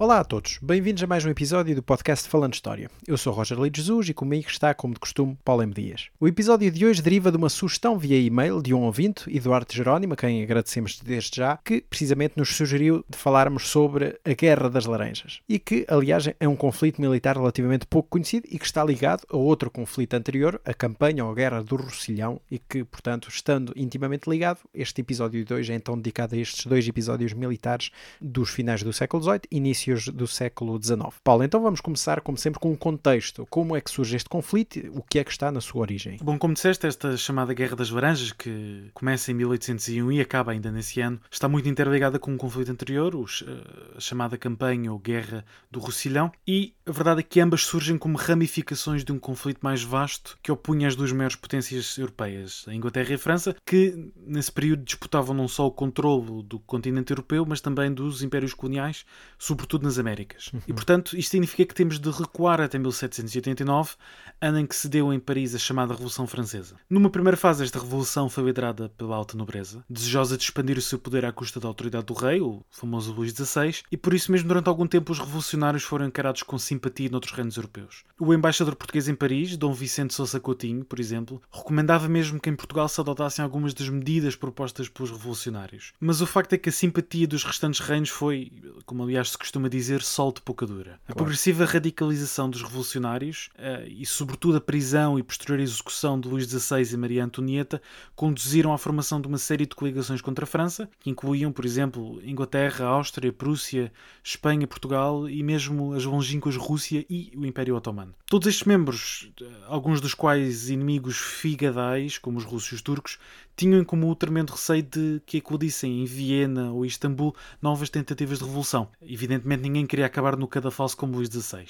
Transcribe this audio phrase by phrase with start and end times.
[0.00, 2.88] Olá a todos, bem-vindos a mais um episódio do podcast Falando História.
[3.04, 5.74] Eu sou Roger Leite Jesus e comigo está, como de costume, Paulo M.
[5.74, 6.06] Dias.
[6.20, 10.14] O episódio de hoje deriva de uma sugestão via e-mail de um ouvinte, Eduardo Jerónimo,
[10.14, 14.86] a quem agradecemos desde já, que precisamente nos sugeriu de falarmos sobre a Guerra das
[14.86, 15.40] Laranjas.
[15.48, 19.36] E que, aliás, é um conflito militar relativamente pouco conhecido e que está ligado a
[19.36, 24.30] outro conflito anterior, a campanha ou a Guerra do Rocilhão, e que, portanto, estando intimamente
[24.30, 28.84] ligado, este episódio de hoje é então dedicado a estes dois episódios militares dos finais
[28.84, 30.98] do século XVIII, início inícios do século XIX.
[31.24, 33.46] Paulo, então vamos começar, como sempre, com um contexto.
[33.48, 34.78] Como é que surge este conflito?
[34.94, 36.18] O que é que está na sua origem?
[36.22, 40.70] Bom, como disseste, esta chamada Guerra das Laranjas, que começa em 1801 e acaba ainda
[40.70, 45.44] nesse ano, está muito interligada com um conflito anterior, eh, a chamada campanha ou Guerra
[45.70, 49.82] do Rocilhão, e a verdade é que ambas surgem como ramificações de um conflito mais
[49.82, 54.52] vasto que opunha as duas maiores potências europeias, a Inglaterra e a França, que nesse
[54.52, 59.04] período disputavam não só o controle do continente europeu, mas também dos impérios coloniais,
[59.38, 60.50] sobretudo sobretudo nas Américas.
[60.52, 60.60] Uhum.
[60.66, 63.94] E, portanto, isto significa que temos de recuar até 1789,
[64.40, 66.76] ano em que se deu em Paris a chamada Revolução Francesa.
[66.90, 70.98] Numa primeira fase, esta revolução foi liderada pela alta nobreza, desejosa de expandir o seu
[70.98, 74.48] poder à custa da autoridade do rei, o famoso Luís XVI, e por isso mesmo
[74.48, 78.04] durante algum tempo os revolucionários foram encarados com simpatia noutros reinos europeus.
[78.18, 82.56] O embaixador português em Paris, Dom Vicente Sousa Coutinho, por exemplo, recomendava mesmo que em
[82.56, 85.92] Portugal se adotassem algumas das medidas propostas pelos revolucionários.
[86.00, 88.52] Mas o facto é que a simpatia dos restantes reinos foi,
[88.84, 90.82] como aliás se costuma dizer, sol de pouca dura.
[90.84, 91.02] Claro.
[91.08, 96.46] A progressiva radicalização dos revolucionários uh, e, sobretudo, a prisão e posterior execução de Luís
[96.46, 97.80] XVI e Maria Antonieta
[98.14, 102.20] conduziram à formação de uma série de coligações contra a França, que incluíam, por exemplo,
[102.24, 108.14] Inglaterra, Áustria, Prússia, Espanha, Portugal e mesmo as longínquas Rússia e o Império Otomano.
[108.26, 113.18] Todos estes membros, eh, alguns dos quais inimigos figadais, como os russos e os turcos,
[113.58, 118.38] tinham em comum o tremendo receio de que eclodissem em Viena ou Istambul novas tentativas
[118.38, 118.88] de revolução.
[119.02, 121.66] Evidentemente ninguém queria acabar no cadafalso como Luís XVI.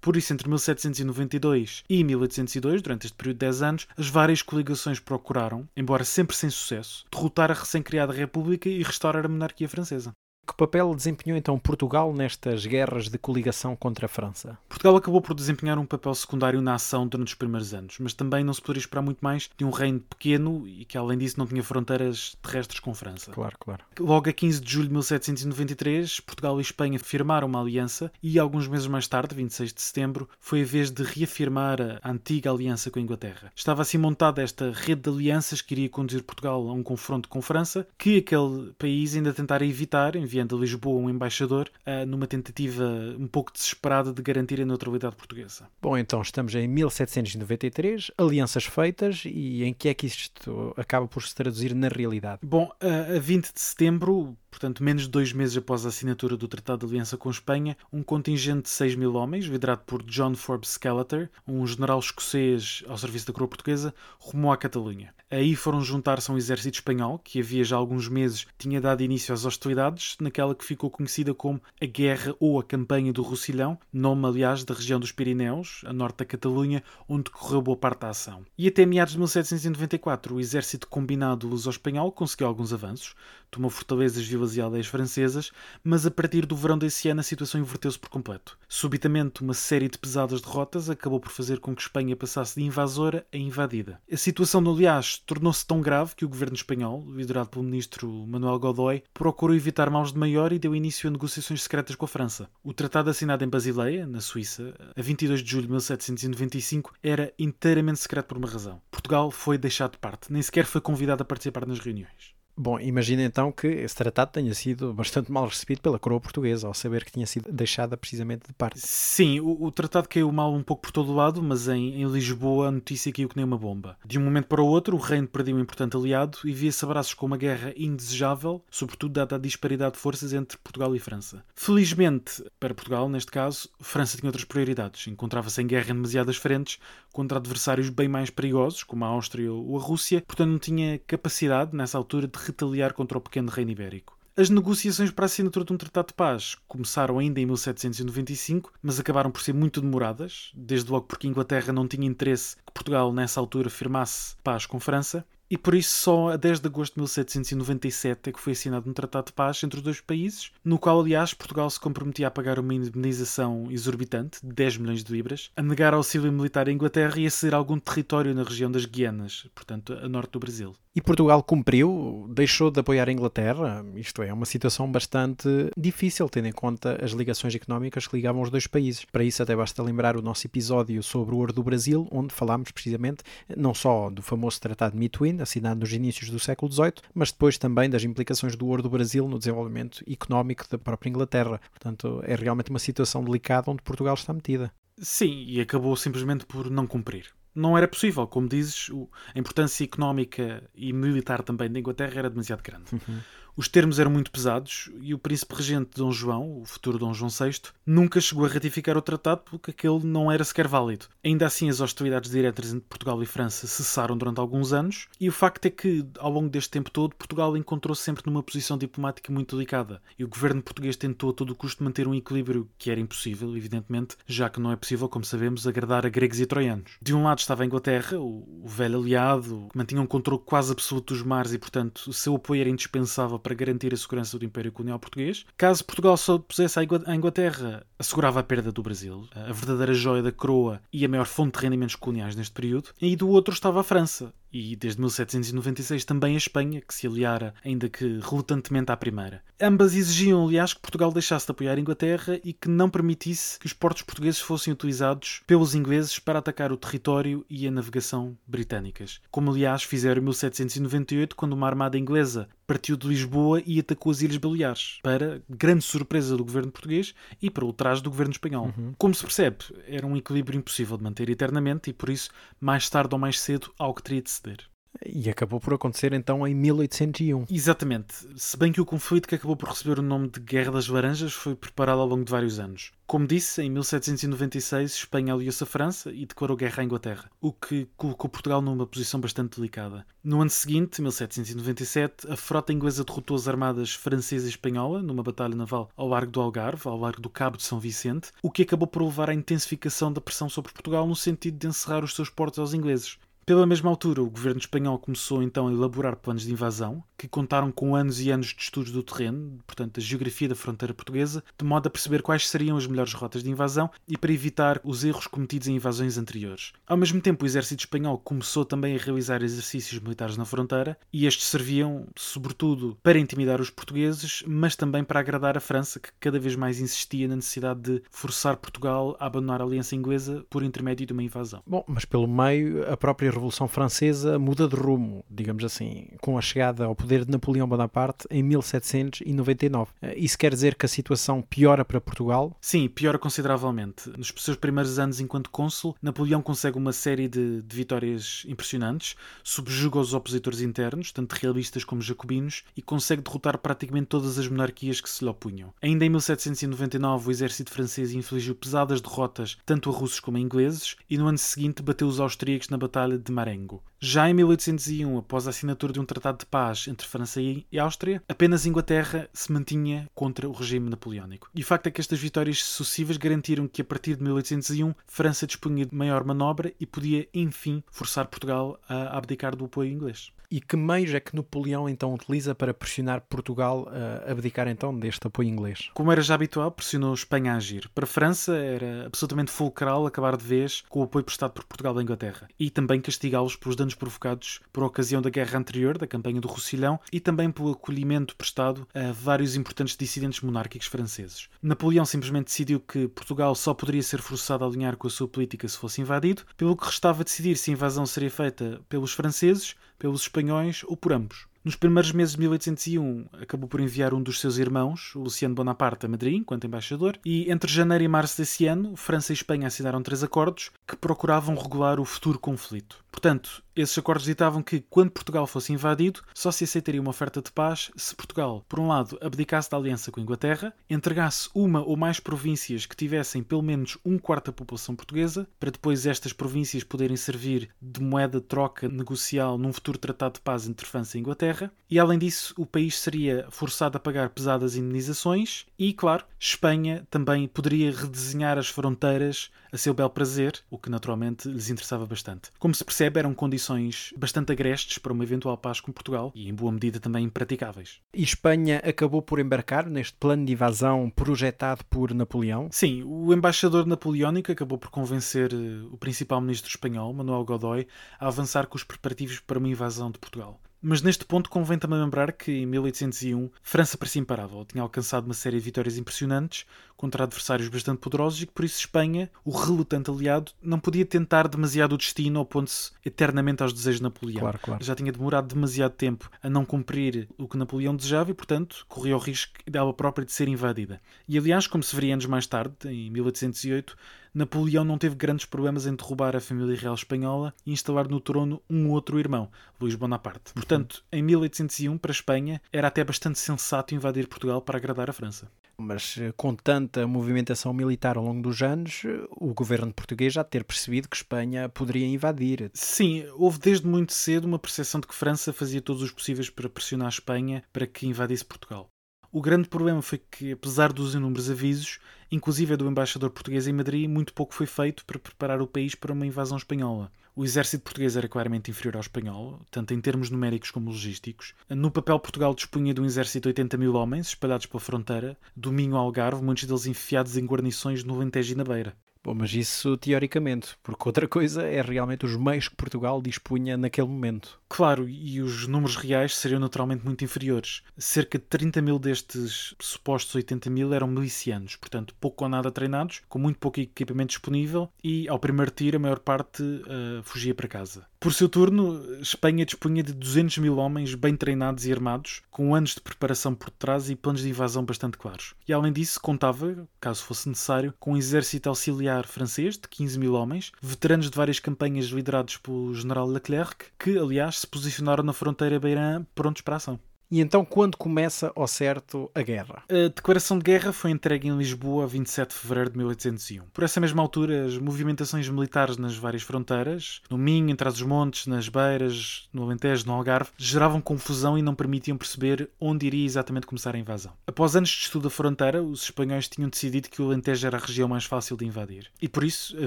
[0.00, 4.98] Por isso, entre 1792 e 1802, durante este período de 10 anos, as várias coligações
[4.98, 10.12] procuraram, embora sempre sem sucesso, derrotar a recém-criada República e restaurar a monarquia francesa.
[10.44, 14.58] Que papel desempenhou então Portugal nestas guerras de coligação contra a França?
[14.68, 18.42] Portugal acabou por desempenhar um papel secundário na ação durante os primeiros anos, mas também
[18.42, 21.46] não se poderia esperar muito mais de um reino pequeno e que, além disso, não
[21.46, 23.30] tinha fronteiras terrestres com França.
[23.30, 23.84] Claro, claro.
[24.00, 28.66] Logo a 15 de julho de 1793, Portugal e Espanha firmaram uma aliança e, alguns
[28.66, 32.98] meses mais tarde, 26 de setembro, foi a vez de reafirmar a antiga aliança com
[32.98, 33.52] a Inglaterra.
[33.54, 37.40] Estava assim montada esta rede de alianças que iria conduzir Portugal a um confronto com
[37.40, 42.84] França, que aquele país ainda tentara evitar, enviando a Lisboa um embaixador, uh, numa tentativa
[43.18, 45.68] um pouco desesperada de garantir a neutralidade portuguesa.
[45.80, 51.22] Bom, então estamos em 1793, alianças feitas, e em que é que isto acaba por
[51.22, 52.40] se traduzir na realidade?
[52.42, 56.46] Bom, uh, a 20 de setembro, portanto, menos de dois meses após a assinatura do
[56.46, 60.72] Tratado de Aliança com Espanha, um contingente de 6 mil homens, liderado por John Forbes
[60.72, 65.14] Skeletor, um general escocês ao serviço da coroa portuguesa, rumou à Catalunha.
[65.30, 69.32] Aí foram juntar-se a um exército espanhol, que havia já alguns meses tinha dado início
[69.32, 74.26] às hostilidades, naquela que ficou conhecida como a Guerra ou a Campanha do Rocilhão, nome,
[74.26, 78.44] aliás, da região dos Pirineus, a norte da Catalunha, onde correu boa parte da ação.
[78.58, 83.14] E até meados de 1794, o exército combinado luso-espanhol conseguiu alguns avanços,
[83.52, 85.52] tomou fortalezas, vilas e aldeias francesas,
[85.84, 88.58] mas a partir do verão desse ano a situação inverteu-se por completo.
[88.66, 93.26] Subitamente, uma série de pesadas derrotas acabou por fazer com que Espanha passasse de invasora
[93.32, 94.00] a invadida.
[94.10, 99.02] A situação, aliás, tornou-se tão grave que o governo espanhol, liderado pelo ministro Manuel Godoy,
[99.12, 102.48] procurou evitar maus de maior e deu início a negociações secretas com a França.
[102.64, 108.00] O tratado assinado em Basileia, na Suíça, a 22 de julho de 1795, era inteiramente
[108.00, 108.80] secreto por uma razão.
[108.90, 112.31] Portugal foi deixado de parte, nem sequer foi convidado a participar nas reuniões.
[112.62, 116.72] Bom, imagina então que esse tratado tenha sido bastante mal recebido pela coroa portuguesa, ao
[116.72, 118.78] saber que tinha sido deixada precisamente de parte.
[118.78, 122.06] Sim, o, o tratado caiu mal um pouco por todo o lado, mas em, em,
[122.06, 123.98] Lisboa a notícia caiu que nem uma bomba.
[124.06, 127.14] De um momento para o outro, o reino perdeu um importante aliado e via-se abraços
[127.14, 131.44] com uma guerra indesejável, sobretudo dada a disparidade de forças entre Portugal e França.
[131.56, 135.08] Felizmente, para Portugal, neste caso, França tinha outras prioridades.
[135.08, 136.78] Encontrava-se em guerra em demasiadas frentes
[137.12, 141.74] contra adversários bem mais perigosos, como a Áustria ou a Rússia, portanto não tinha capacidade,
[141.74, 144.16] nessa altura, de retaliar contra o pequeno reino ibérico.
[144.34, 148.98] As negociações para a assinatura de um tratado de paz começaram ainda em 1795, mas
[148.98, 153.38] acabaram por ser muito demoradas, desde logo porque Inglaterra não tinha interesse que Portugal, nessa
[153.38, 158.30] altura, firmasse paz com França, e por isso só a 10 de agosto de 1797
[158.30, 161.34] é que foi assinado um tratado de paz entre os dois países, no qual, aliás,
[161.34, 165.92] Portugal se comprometia a pagar uma indemnização exorbitante de 10 milhões de libras, a negar
[165.92, 170.08] auxílio militar à Inglaterra e a ceder algum território na região das Guianas, portanto, a
[170.08, 170.74] norte do Brasil.
[170.94, 173.82] E Portugal cumpriu, deixou de apoiar a Inglaterra.
[173.94, 178.50] Isto é, uma situação bastante difícil, tendo em conta as ligações económicas que ligavam os
[178.50, 179.02] dois países.
[179.06, 182.70] Para isso, até basta lembrar o nosso episódio sobre o ouro do Brasil, onde falámos
[182.72, 183.22] precisamente
[183.56, 187.56] não só do famoso Tratado de Mituín, assinado nos inícios do século XVIII, mas depois
[187.56, 191.58] também das implicações do ouro do Brasil no desenvolvimento económico da própria Inglaterra.
[191.70, 194.70] Portanto, é realmente uma situação delicada onde Portugal está metida.
[194.98, 198.26] Sim, e acabou simplesmente por não cumprir não era possível.
[198.26, 198.90] Como dizes,
[199.34, 202.92] a importância económica e militar também da Inglaterra era demasiado grande.
[202.92, 203.20] Uhum.
[203.54, 207.30] Os termos eram muito pesados e o príncipe regente Dom João, o futuro Dom João
[207.30, 211.04] VI, nunca chegou a ratificar o tratado porque aquele não era sequer válido.
[211.22, 215.32] Ainda assim, as hostilidades diretas entre Portugal e França cessaram durante alguns anos e o
[215.32, 219.54] facto é que, ao longo deste tempo todo, Portugal encontrou-se sempre numa posição diplomática muito
[219.54, 223.00] delicada e o governo português tentou a todo o custo manter um equilíbrio que era
[223.00, 226.92] impossível, evidentemente, já que não é possível, como sabemos, agradar a gregos e troianos.
[227.02, 231.12] De um lado estava a Inglaterra, o, velho aliado, que mantinha um controle quase absoluto
[231.12, 234.72] dos mares e, portanto, o seu apoio era indispensável para garantir a segurança do Império
[234.72, 235.44] Colonial Português.
[235.56, 240.32] Caso Portugal só pusesse a Inglaterra, assegurava a perda do Brasil, a verdadeira joia da
[240.32, 242.90] coroa e a maior fonte de rendimentos coloniais neste período.
[243.00, 247.54] E do outro estava a França, e desde 1796 também a Espanha, que se aliara,
[247.64, 249.42] ainda que relutantemente à primeira.
[249.60, 253.66] Ambas exigiam, aliás, que Portugal deixasse de apoiar a Inglaterra e que não permitisse que
[253.66, 259.20] os portos portugueses fossem utilizados pelos ingleses para atacar o território e a navegação britânicas.
[259.30, 264.22] Como, aliás, fizeram em 1798, quando uma armada inglesa partiu de Lisboa e atacou as
[264.22, 268.72] Ilhas Baleares, para grande surpresa do governo português e para o traje do governo espanhol.
[268.76, 268.94] Uhum.
[268.96, 273.14] Como se percebe, era um equilíbrio impossível de manter eternamente e, por isso, mais tarde
[273.14, 274.72] ou mais cedo, algo teria de ceder.
[275.06, 277.46] E acabou por acontecer então em 1801.
[277.50, 278.14] Exatamente.
[278.36, 281.32] Se bem que o conflito que acabou por receber o nome de Guerra das Laranjas
[281.32, 282.92] foi preparado ao longo de vários anos.
[283.06, 287.88] Como disse, em 1796 Espanha aliou-se à França e declarou guerra à Inglaterra, o que
[287.96, 290.06] colocou Portugal numa posição bastante delicada.
[290.22, 295.56] No ano seguinte, 1797, a frota inglesa derrotou as armadas francesa e espanhola numa batalha
[295.56, 298.86] naval ao largo do Algarve, ao largo do Cabo de São Vicente, o que acabou
[298.86, 302.58] por levar à intensificação da pressão sobre Portugal no sentido de encerrar os seus portos
[302.58, 303.18] aos ingleses.
[303.44, 307.72] Pela mesma altura, o governo espanhol começou então a elaborar planos de invasão, que contaram
[307.72, 311.64] com anos e anos de estudos do terreno, portanto, da geografia da fronteira portuguesa, de
[311.64, 315.26] modo a perceber quais seriam as melhores rotas de invasão e para evitar os erros
[315.26, 316.72] cometidos em invasões anteriores.
[316.86, 321.26] Ao mesmo tempo, o exército espanhol começou também a realizar exercícios militares na fronteira, e
[321.26, 326.38] estes serviam, sobretudo, para intimidar os portugueses, mas também para agradar a França, que cada
[326.38, 331.06] vez mais insistia na necessidade de forçar Portugal a abandonar a aliança inglesa por intermédio
[331.06, 331.60] de uma invasão.
[331.66, 336.42] Bom, mas pelo meio, a própria Revolução Francesa muda de rumo, digamos assim, com a
[336.42, 339.90] chegada ao poder de Napoleão Bonaparte em 1799.
[340.02, 342.56] Eh, isso quer dizer que a situação piora para Portugal?
[342.60, 344.10] Sim, piora consideravelmente.
[344.16, 349.98] Nos seus primeiros anos enquanto cônsul, Napoleão consegue uma série de, de vitórias impressionantes, subjuga
[349.98, 355.08] os opositores internos, tanto realistas como jacobinos, e consegue derrotar praticamente todas as monarquias que
[355.08, 355.72] se lhe opunham.
[355.80, 360.96] Ainda em 1799, o exército francês infligiu pesadas derrotas tanto a russos como a ingleses,
[361.08, 363.82] e no ano seguinte bateu os austríacos na Batalha de Marengo.
[364.00, 368.22] Já em 1801, após a assinatura de um tratado de paz entre França e Áustria,
[368.28, 371.48] apenas Inglaterra se mantinha contra o regime napoleónico.
[371.54, 375.46] E o facto é que estas vitórias sucessivas garantiram que a partir de 1801 França
[375.46, 380.32] dispunha de maior manobra e podia, enfim, forçar Portugal a abdicar do apoio inglês.
[380.52, 385.26] E que meios é que Napoleão então utiliza para pressionar Portugal a abdicar então deste
[385.26, 385.88] apoio inglês?
[385.94, 387.88] Como era já habitual, pressionou Espanha a agir.
[387.94, 391.96] Para a França era absolutamente fulcral acabar de vez com o apoio prestado por Portugal
[391.96, 396.38] à Inglaterra e também castigá-los pelos danos provocados por ocasião da guerra anterior, da campanha
[396.38, 401.48] do Roussillon, e também pelo acolhimento prestado a vários importantes dissidentes monárquicos franceses.
[401.62, 405.66] Napoleão simplesmente decidiu que Portugal só poderia ser forçado a alinhar com a sua política
[405.66, 410.22] se fosse invadido, pelo que restava decidir se a invasão seria feita pelos franceses, pelos
[410.22, 410.41] espanhóis
[410.86, 411.46] ou por ambos.
[411.64, 416.08] Nos primeiros meses de 1801, acabou por enviar um dos seus irmãos, Luciano Bonaparte, a
[416.08, 420.24] Madrid, enquanto embaixador, e entre janeiro e março desse ano, França e Espanha assinaram três
[420.24, 423.01] acordos que procuravam regular o futuro conflito.
[423.12, 427.52] Portanto, esses acordos ditavam que, quando Portugal fosse invadido, só se aceitaria uma oferta de
[427.52, 431.96] paz se Portugal, por um lado, abdicasse da aliança com a Inglaterra, entregasse uma ou
[431.96, 436.82] mais províncias que tivessem pelo menos um quarto da população portuguesa, para depois estas províncias
[436.82, 441.20] poderem servir de moeda de troca negocial num futuro tratado de paz entre França e
[441.20, 447.06] Inglaterra, e além disso, o país seria forçado a pagar pesadas indenizações e, claro, Espanha
[447.10, 452.50] também poderia redesenhar as fronteiras a seu bel prazer, o que naturalmente lhes interessava bastante.
[452.58, 456.54] Como se percebe, eram condições bastante agrestes para uma eventual paz com Portugal e, em
[456.54, 458.00] boa medida, também impraticáveis.
[458.14, 462.68] E Espanha acabou por embarcar neste plano de invasão projetado por Napoleão?
[462.70, 467.86] Sim, o embaixador napoleónico acabou por convencer eh, o principal ministro espanhol, Manuel Godoy,
[468.18, 470.60] a avançar com os preparativos para uma invasão de Portugal.
[470.84, 475.32] Mas neste ponto convém também lembrar que em 1801 França parecia imparável, tinha alcançado uma
[475.32, 476.66] série de vitórias impressionantes
[477.02, 481.48] contra adversários bastante poderosos e que por isso Espanha, o relutante aliado, não podia tentar
[481.48, 484.38] demasiado o destino opondo-se eternamente aos desejos de Napoleão.
[484.38, 484.84] Claro, claro.
[484.84, 489.16] Já tinha demorado demasiado tempo a não cumprir o que Napoleão desejava e, portanto, corria
[489.16, 491.00] o risco dela própria de ser invadida.
[491.28, 493.96] E aliás, como se veria anos mais tarde, em 1808,
[494.32, 498.62] Napoleão não teve grandes problemas em derrubar a família real espanhola e instalar no trono
[498.70, 500.52] um outro irmão, Luís Bonaparte.
[500.54, 505.12] Portanto, em 1801, para a Espanha, era até bastante sensato invadir Portugal para agradar a
[505.12, 505.50] França.
[505.82, 510.44] Mas eh, com tanta movimentação militar ao longo dos anos, eh, o governo português já
[510.44, 512.70] ter percebido que Espanha poderia invadir.
[512.72, 516.68] Sim, houve desde muito cedo uma percepção de que França fazia todos os possíveis para
[516.68, 518.88] pressionar a Espanha para que invadisse Portugal.
[519.32, 521.98] O grande problema foi que, apesar dos inúmeros avisos,
[522.30, 526.12] inclusive do embaixador português em Madrid, muito pouco foi feito para preparar o país para
[526.12, 527.10] uma invasão espanhola.
[527.34, 531.54] O exército português era claramente inferior ao espanhol, tanto em termos numéricos como logísticos.
[531.70, 535.72] No papel, Portugal dispunha de um exército de 80 mil homens, espalhados pela fronteira, do
[535.72, 538.94] Minho ao Algarve, muitos deles enfiados em guarnições no Alentejo e na Beira.
[539.24, 544.08] Bom, mas isso teoricamente, porque outra coisa é realmente os meios que Portugal dispunha naquele
[544.08, 544.60] momento.
[544.74, 547.82] Claro, e os números reais seriam naturalmente muito inferiores.
[547.98, 553.20] Cerca de 30 mil destes supostos 80 mil eram milicianos, portanto pouco ou nada treinados,
[553.28, 557.68] com muito pouco equipamento disponível e, ao primeiro tiro, a maior parte uh, fugia para
[557.68, 558.06] casa.
[558.18, 562.94] Por seu turno, Espanha dispunha de 200 mil homens bem treinados e armados, com anos
[562.94, 565.54] de preparação por trás e planos de invasão bastante claros.
[565.68, 570.34] E além disso, contava, caso fosse necessário, com um exército auxiliar francês de 15 mil
[570.34, 575.78] homens, veteranos de várias campanhas liderados pelo general Leclerc, que, aliás, se posicionaram na fronteira
[575.78, 576.98] beirã prontos para a ação.
[577.32, 579.84] E então, quando começa ao certo a guerra?
[579.88, 583.62] A declaração de guerra foi entregue em Lisboa a 27 de fevereiro de 1801.
[583.72, 588.68] Por essa mesma altura, as movimentações militares nas várias fronteiras, no Minho, em Trás-os-Montes, nas
[588.68, 593.94] Beiras, no Alentejo, no Algarve, geravam confusão e não permitiam perceber onde iria exatamente começar
[593.94, 594.34] a invasão.
[594.46, 597.80] Após anos de estudo da fronteira, os espanhóis tinham decidido que o Alentejo era a
[597.80, 599.10] região mais fácil de invadir.
[599.22, 599.86] E por isso, a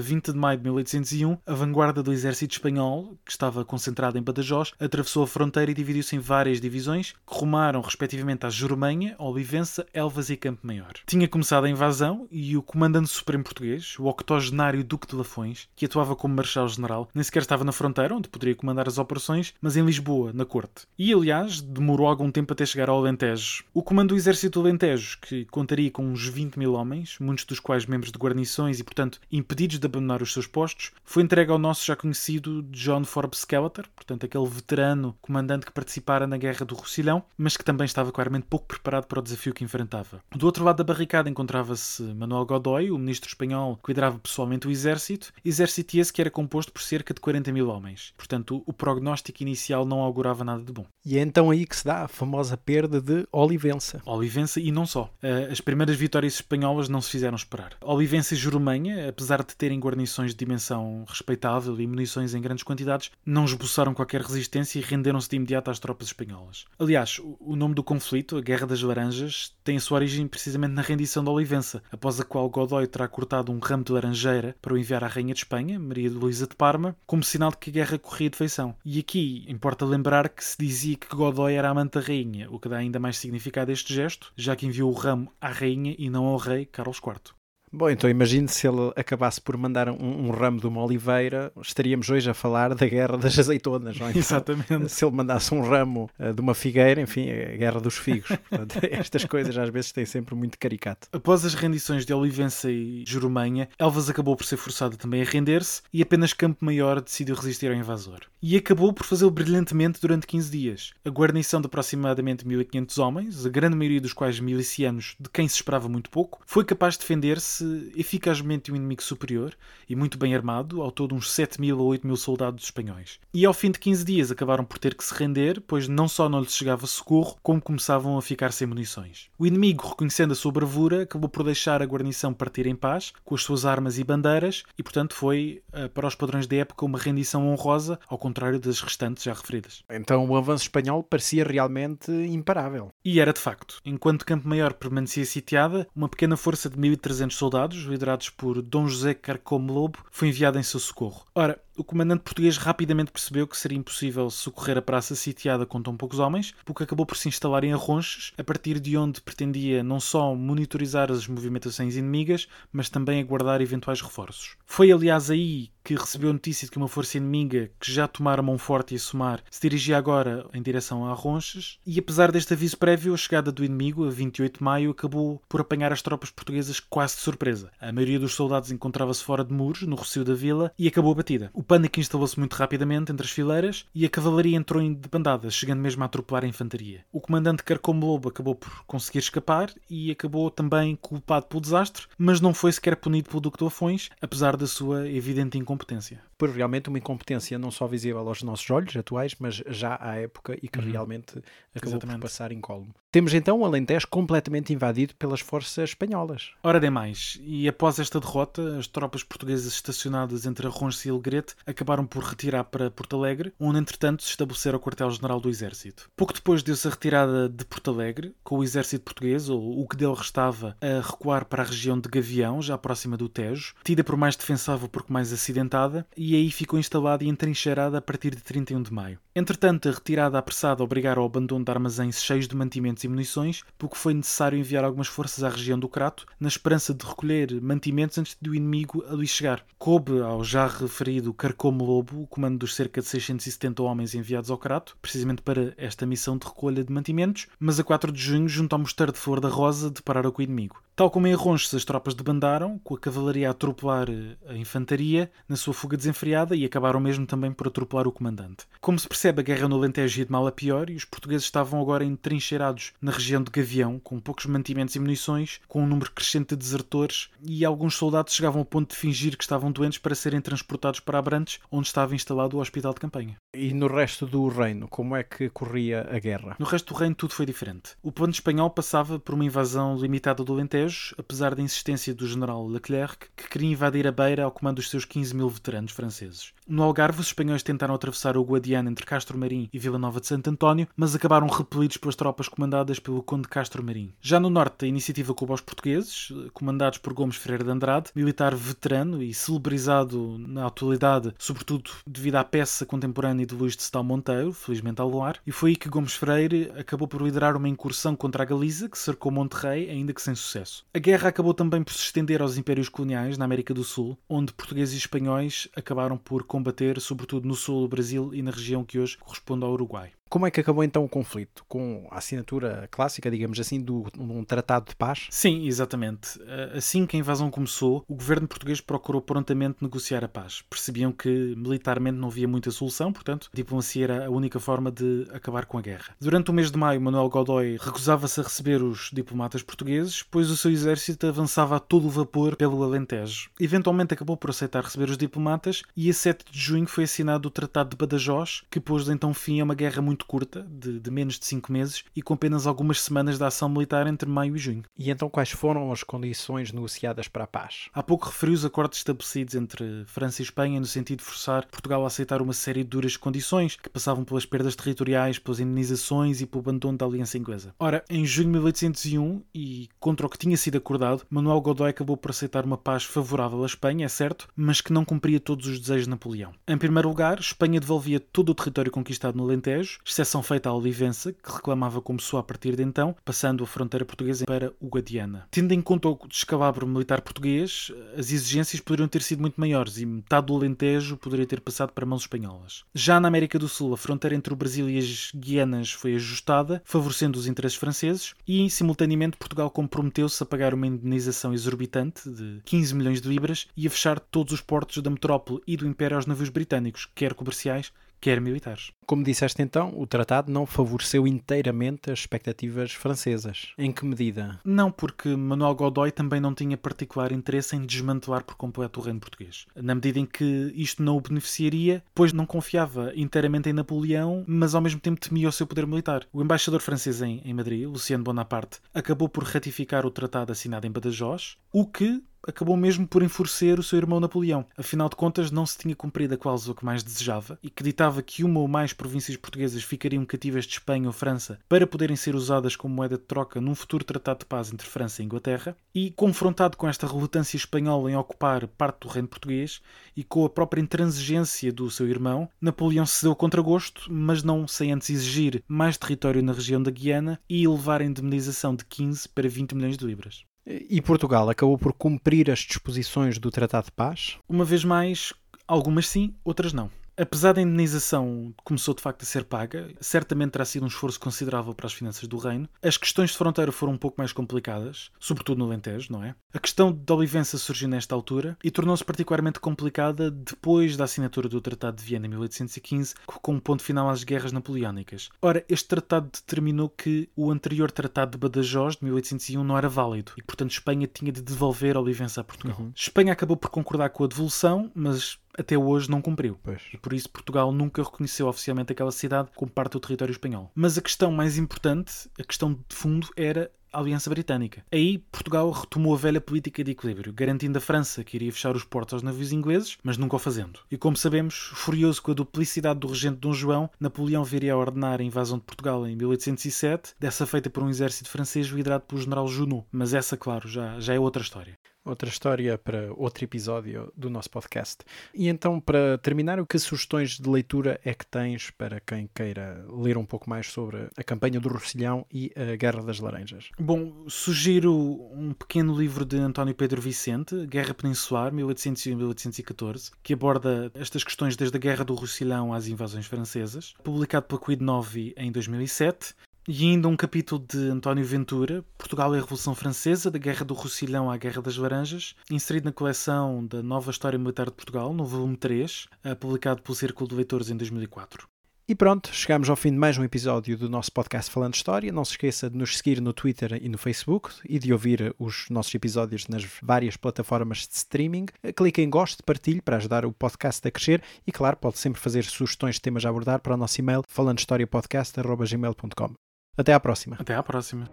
[0.00, 4.72] 20 de maio de 1801, a vanguarda do exército espanhol, que estava concentrada em Badajoz,
[4.80, 10.36] atravessou a fronteira e dividiu-se em várias divisões, rumaram respectivamente a Jurumanha, Olivença, Elvas e
[10.36, 10.94] Campo Maior.
[11.06, 15.84] Tinha começado a invasão e o comandante supremo português, o octogenário Duque de Lafões, que
[15.84, 19.84] atuava como marechal-general, nem sequer estava na fronteira, onde poderia comandar as operações, mas em
[19.84, 20.86] Lisboa, na corte.
[20.98, 23.64] E, aliás, demorou algum tempo até chegar ao Alentejo.
[23.74, 27.84] O comando do exército Alentejo, que contaria com uns 20 mil homens, muitos dos quais
[27.84, 31.84] membros de guarnições e, portanto, impedidos de abandonar os seus postos, foi entregue ao nosso
[31.84, 37.20] já conhecido John Forbes Skeletor, portanto, aquele veterano comandante que participara na Guerra do Roussillon,
[37.36, 40.20] mas que também estava claramente pouco preparado para o desafio que enfrentava.
[40.34, 44.70] Do outro lado da barricada encontrava-se Manuel Godoy, o ministro espanhol que liderava pessoalmente o
[44.70, 48.12] exército, exército esse que era composto por cerca de 40 mil homens.
[48.16, 50.86] Portanto, o prognóstico inicial não augurava nada de bom.
[51.04, 54.02] E é então aí que se dá a famosa perda de Olivença.
[54.04, 55.10] Olivença e não só.
[55.22, 57.76] Eh, as primeiras vitórias espanholas não se fizeram esperar.
[57.80, 63.10] Olivença e Jurumanha, apesar de terem guarnições de dimensão respeitável e munições em grandes quantidades,
[63.24, 66.64] não esboçaram qualquer resistência e renderam-se de imediato às tropas espanholas.
[66.78, 70.82] Aliás, o nome do conflito, a Guerra das Laranjas, tem a sua origem precisamente na
[70.82, 74.78] rendição de Olivença, após a qual Godoy terá cortado um ramo de laranjeira para o
[74.78, 77.98] enviar à Rainha de Espanha, Maria Luísa de Parma, como sinal de que a guerra
[77.98, 78.74] corria de feição.
[78.84, 82.68] E aqui importa lembrar que se dizia que Godoy era amante da Rainha, o que
[82.68, 86.08] dá ainda mais significado a este gesto, já que enviou o ramo à Rainha e
[86.10, 87.35] não ao rei Carlos IV.
[87.76, 92.08] Bom, então imagine se ele acabasse por mandar um, um, ramo de uma oliveira, estaríamos
[92.08, 94.12] hoje a falar da guerra das azeitonas, não é?
[94.16, 94.88] Exatamente.
[94.88, 98.30] Se ele mandasse um ramo uh, de uma figueira, enfim, a guerra dos figos.
[98.48, 101.06] Portanto, estas coisas às vezes têm sempre muito caricato.
[101.12, 105.82] Após as rendições de Olivença e Jurumanha, Elvas acabou por ser forçada também a render-se
[105.92, 108.20] e apenas Campo Maior decidiu resistir ao invasor.
[108.40, 110.92] E acabou por fazê-lo brilhantemente durante 15 dias.
[111.04, 115.56] A guarnição de aproximadamente 1500 homens, a grande maioria dos quais milicianos de quem se
[115.56, 119.54] esperava muito pouco, foi capaz de defender-se eficazmente um inimigo superior
[119.88, 123.18] e muito bem armado, ao todo uns 7 mil ou 8 mil soldados espanhóis.
[123.32, 126.28] E ao fim de 15 dias acabaram por ter que se render, pois não só
[126.28, 129.28] não lhes chegava socorro, como começavam a ficar sem munições.
[129.38, 133.34] O inimigo, reconhecendo a sua bravura, acabou por deixar a guarnição partir em paz, com
[133.34, 136.98] as suas armas e bandeiras, e portanto foi, eh, para os padrões da época, uma
[136.98, 139.84] rendição honrosa, ao contrário das restantes já referidas.
[139.90, 142.90] Então o avanço espanhol parecia realmente imparável.
[143.04, 143.78] E era de facto.
[143.84, 147.45] Enquanto Campo Maior permanecia sitiada, uma pequena força de 1300 soldados,
[147.84, 151.24] liderados por Dom José Carcome Lobo, foi enviada em seu socorro.
[151.34, 155.96] Ora, o comandante português rapidamente percebeu que seria impossível socorrer a praça sitiada com tão
[155.96, 160.00] poucos homens, porque acabou por se instalar em Arronches, a partir de onde pretendia não
[160.00, 164.56] só monitorizar as movimentações inimigas, mas também aguardar eventuais reforços.
[164.64, 168.96] Foi aliás aí que recebeu notícia de que uma força inimiga que já tomara Monforte
[168.96, 173.16] e Somar se dirigia agora em direção a Ronches, e apesar deste aviso prévio, a
[173.16, 177.20] chegada do inimigo, a 28 de maio, acabou por apanhar as tropas portuguesas quase de
[177.20, 177.70] surpresa.
[177.80, 181.50] A maioria dos soldados encontrava-se fora de muros, no recio da vila, e acabou batida.
[181.54, 185.80] O pânico instalou-se muito rapidamente entre as fileiras e a cavalaria entrou em debandada, chegando
[185.80, 187.04] mesmo a atropelar a infantaria.
[187.12, 192.40] O comandante Carcome Lobo acabou por conseguir escapar e acabou também culpado pelo desastre, mas
[192.40, 196.20] não foi sequer punido pelo Duque de Afões, apesar da sua evidente incompetência.
[196.38, 200.56] Por realmente uma incompetência não só visível aos nossos olhos atuais, mas já à época
[200.62, 200.90] e que uhum.
[200.90, 201.38] realmente
[201.74, 202.16] acabou Exatamente.
[202.16, 202.92] por passar incólume.
[203.10, 206.50] Temos então o Alentejo completamente invadido pelas forças espanholas.
[206.62, 212.04] Ora demais, e após esta derrota, as tropas portuguesas estacionadas entre Arronches e Alegrete acabaram
[212.06, 216.10] por retirar para Porto Alegre, onde entretanto se estabelecera o quartel-general do exército.
[216.14, 219.96] Pouco depois deu-se a retirada de Porto Alegre, com o exército português, ou o que
[219.96, 224.16] dele restava, a recuar para a região de Gavião, já próxima do Tejo, tida por
[224.16, 228.82] mais defensável porque mais acidentada, e aí ficou instalada e entrincheirada a partir de 31
[228.82, 229.20] de maio.
[229.38, 233.94] Entretanto, a retirada apressada obrigaram ao abandono de armazéns cheios de mantimentos e munições, porque
[233.94, 238.34] foi necessário enviar algumas forças à região do Crato, na esperança de recolher mantimentos antes
[238.40, 239.62] do inimigo ali chegar.
[239.76, 244.56] Coube ao já referido Carcome Lobo o comando dos cerca de 670 homens enviados ao
[244.56, 248.72] Crato, precisamente para esta missão de recolha de mantimentos, mas a 4 de junho, junto
[248.72, 250.80] ao mosteiro de Flor da Rosa, depararam com o inimigo.
[250.96, 254.08] Tal como em Arronches, as tropas debandaram, com a cavalaria a atropelar
[254.48, 258.64] a infantaria na sua fuga desenfreada e acabaram mesmo também por atropelar o comandante.
[258.80, 261.44] Como se percebe, a guerra no Alentejo ia de mal a pior e os portugueses
[261.44, 266.12] estavam agora entrincheirados na região de Gavião, com poucos mantimentos e munições, com um número
[266.12, 270.14] crescente de desertores e alguns soldados chegavam ao ponto de fingir que estavam doentes para
[270.14, 273.36] serem transportados para Abrantes, onde estava instalado o hospital de campanha.
[273.54, 276.56] E no resto do reino, como é que corria a guerra?
[276.58, 277.96] No resto do reino tudo foi diferente.
[278.02, 282.66] O plano espanhol passava por uma invasão limitada do Alentejo apesar da insistência do general
[282.66, 286.52] Leclerc, que queria invadir a beira ao comando dos seus 15 mil veteranos franceses.
[286.66, 290.26] No Algarve, os espanhóis tentaram atravessar o Guadiana entre Castro Marim e Vila Nova de
[290.26, 294.12] Santo António, mas acabaram repelidos pelas tropas comandadas pelo Conde Castro Marim.
[294.20, 298.54] Já no norte, a iniciativa coube aos portugueses, comandados por Gomes Freire de Andrade, militar
[298.54, 304.52] veterano e celebrizado na atualidade, sobretudo devido à peça contemporânea de Luís de Sedal Monteiro,
[304.52, 308.42] felizmente ao luar, e foi aí que Gomes Freire acabou por liderar uma incursão contra
[308.42, 310.84] a Galiza, que cercou Monterrey, ainda que sem sucesso.
[310.92, 314.52] A guerra acabou também por se estender aos impérios coloniais na América do Sul, onde
[314.52, 318.98] portugueses e espanhóis acabaram por combater, sobretudo no sul do Brasil e na região que
[318.98, 320.12] hoje corresponde ao Uruguai.
[320.28, 321.64] Como é que acabou então o conflito?
[321.68, 325.26] Com a assinatura clássica, digamos assim, de um tratado de paz?
[325.30, 326.40] Sim, exatamente.
[326.74, 330.62] Assim que a invasão começou, o governo português procurou prontamente negociar a paz.
[330.68, 335.26] Percebiam que militarmente não havia muita solução, portanto, a diplomacia era a única forma de
[335.32, 336.14] acabar com a guerra.
[336.20, 340.56] Durante o mês de maio, Manuel Godoy recusava-se a receber os diplomatas portugueses, pois o
[340.56, 343.50] seu exército avançava a todo vapor pelo Alentejo.
[343.60, 347.50] Eventualmente acabou por aceitar receber os diplomatas e a 7 de junho foi assinado o
[347.50, 351.10] Tratado de Badajoz, que pôs então fim a uma guerra muito muito curta, de, de
[351.10, 354.58] menos de 5 meses, e com apenas algumas semanas de ação militar entre maio e
[354.58, 354.82] junho.
[354.98, 357.88] E então quais foram as condições negociadas para a paz?
[357.92, 362.02] Há pouco referi os acordos estabelecidos entre França e Espanha no sentido de forçar Portugal
[362.04, 366.46] a aceitar uma série de duras condições que passavam pelas perdas territoriais, pelas indenizações e
[366.46, 367.74] pelo abandono da aliança inglesa.
[367.78, 372.16] Ora, em junho de 1801, e contra o que tinha sido acordado, Manuel Godoy acabou
[372.16, 375.78] por aceitar uma paz favorável à Espanha, é certo, mas que não cumpria todos os
[375.78, 376.52] desejos de Napoleão.
[376.66, 381.32] Em primeiro lugar, Espanha devolvia todo o território conquistado no Alentejo, exceção feita à Olivença,
[381.32, 385.48] que reclamava como sua a partir de então, passando a fronteira portuguesa para o Guadiana.
[385.50, 390.06] Tendo em conta o descalabro militar português, as exigências poderiam ter sido muito maiores e
[390.06, 392.84] metade do Alentejo poderia ter passado para mãos espanholas.
[392.94, 396.80] Já na América do Sul, a fronteira entre o Brasil e as Guianas foi ajustada,
[396.84, 402.94] favorecendo os interesses franceses, e simultaneamente Portugal comprometeu-se a pagar uma indenização exorbitante de 15
[402.94, 406.26] milhões de libras e a fechar todos os portos da metrópole e do Império aos
[406.26, 408.92] navios britânicos, quer comerciais, quer militares.
[409.06, 413.72] Como disseste então, o tratado não favoreceu inteiramente as expectativas francesas.
[413.78, 414.58] Em que medida?
[414.64, 419.20] Não, porque Manuel Godoy também não tinha particular interesse em desmantelar por completo o reino
[419.20, 419.66] português.
[419.76, 424.74] Na medida em que isto não o beneficiaria, pois não confiava inteiramente em Napoleão, mas
[424.74, 426.26] ao mesmo tempo temia o seu poder militar.
[426.32, 430.90] O embaixador francês em, em Madrid, Luciano Bonaparte, acabou por ratificar o tratado assinado em
[430.90, 434.64] Badajoz, o que acabou mesmo por enfurecer o seu irmão Napoleão.
[434.76, 438.22] Afinal de contas, não se tinha cumprido a cláusula que mais desejava e que ditava
[438.22, 442.34] que uma ou mais províncias portuguesas ficariam cativas de Espanha ou França para poderem ser
[442.34, 445.76] usadas como moeda de troca num futuro tratado de paz entre França e Inglaterra.
[445.94, 449.80] E, confrontado com esta relutância espanhola em ocupar parte do reino português
[450.16, 454.92] e com a própria intransigência do seu irmão, Napoleão cedeu contra gosto, mas não sem
[454.92, 459.48] antes exigir mais território na região da Guiana e elevar a indemnização de 15 para
[459.48, 460.44] 20 milhões de libras.
[460.66, 464.36] E Portugal acabou por cumprir as disposições do Tratado de Paz?
[464.48, 465.32] Uma vez mais,
[465.66, 466.90] algumas sim, outras não.
[467.16, 471.74] Apesar da indenização começou de facto a ser paga, certamente terá sido um esforço considerável
[471.74, 472.68] para as finanças do reino.
[472.82, 476.34] As questões de fronteira foram um pouco mais complicadas, sobretudo no Alentejo, não é?
[476.52, 481.60] A questão de Olivença surgiu nesta altura e tornou-se particularmente complicada depois da assinatura do
[481.60, 485.30] Tratado de Viena em 1815, com um ponto final às guerras napoleónicas.
[485.40, 490.32] Ora, este tratado determinou que o anterior Tratado de Badajoz, de 1801, não era válido
[490.36, 492.76] e, portanto, Espanha tinha de devolver Olivença a Portugal.
[492.78, 492.92] Uhum.
[492.94, 496.58] Espanha acabou por concordar com a devolução, mas até hoje não cumpriu.
[496.62, 496.82] Pois.
[496.92, 500.70] E por isso Portugal nunca reconheceu oficialmente aquela cidade como parte do território espanhol.
[500.74, 504.84] Mas a questão mais importante, a questão de fundo, era a Aliança Britânica.
[504.92, 508.84] Aí Portugal retomou a velha política de equilíbrio, garantindo a França que iria fechar os
[508.84, 510.80] portos aos navios ingleses, mas nunca o fazendo.
[510.90, 515.20] E como sabemos, furioso com a duplicidade do regente Dom João, Napoleão viria a ordenar
[515.20, 519.48] a invasão de Portugal em 1807, dessa feita por um exército francês liderado pelo general
[519.48, 519.86] Junot.
[519.90, 521.74] Mas essa, claro, já, já é outra história
[522.06, 524.98] outra história para outro episódio do nosso podcast.
[525.34, 529.84] E então, para terminar, o que sugestões de leitura é que tens para quem queira
[529.88, 533.70] ler um pouco mais sobre a campanha do Rossilhão e a Guerra das Laranjas?
[533.78, 534.94] Bom, sugiro
[535.32, 541.76] um pequeno livro de António Pedro Vicente, Guerra Peninsular, 1801-1814, que aborda estas questões desde
[541.76, 546.34] a Guerra do Rossilhão às invasões francesas, publicado pela Quid Novi em 2007
[546.68, 550.74] e ainda um capítulo de António Ventura, Portugal e a Revolução Francesa, da Guerra do
[550.74, 555.24] Rossilhão à Guerra das Laranjas, inserido na coleção da Nova História Militar de Portugal, no
[555.24, 558.48] volume 3, eh, publicado pelo Círculo de Leitores em 2004.
[558.88, 562.12] E pronto, chegamos ao fim de mais um episódio do nosso podcast Falando História.
[562.12, 565.66] Não se esqueça de nos seguir no Twitter e no Facebook e de ouvir os
[565.68, 568.46] nossos episódios nas várias plataformas de streaming.
[568.76, 572.44] Clique em gosto, partilhe para ajudar o podcast a crescer e, claro, pode sempre fazer
[572.44, 576.45] sugestões de temas a abordar para o nosso e-mail falandohistoriapodcast.gmail.com.
[576.76, 577.36] Até à próxima.
[577.40, 578.04] Até à próxima.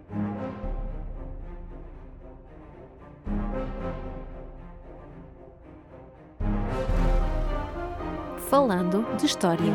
[8.49, 9.73] Falando de História.